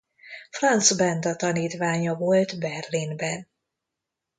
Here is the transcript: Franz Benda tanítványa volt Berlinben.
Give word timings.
Franz 0.51 0.91
Benda 0.95 1.35
tanítványa 1.35 2.15
volt 2.15 2.59
Berlinben. 2.59 3.47